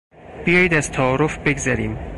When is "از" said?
0.73-0.91